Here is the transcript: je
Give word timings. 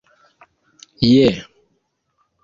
je 1.01 1.27